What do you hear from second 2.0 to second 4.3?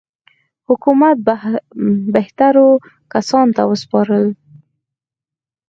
بهترو کسانو ته وسپارو.